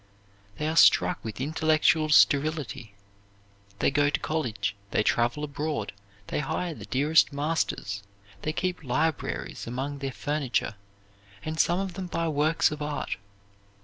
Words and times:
They 0.57 0.67
are 0.67 0.75
struck 0.75 1.23
with 1.23 1.39
intellectual 1.39 2.09
sterility. 2.09 2.95
They 3.77 3.91
go 3.91 4.09
to 4.09 4.19
college; 4.19 4.75
they 4.89 5.03
travel 5.03 5.43
abroad; 5.43 5.93
they 6.25 6.39
hire 6.39 6.73
the 6.73 6.85
dearest 6.87 7.31
masters; 7.31 8.01
they 8.41 8.51
keep 8.51 8.83
libraries 8.83 9.67
among 9.67 9.99
their 9.99 10.11
furniture; 10.11 10.73
and 11.45 11.59
some 11.59 11.79
of 11.79 11.93
them 11.93 12.07
buy 12.07 12.27
works 12.29 12.71
of 12.71 12.81
art. 12.81 13.17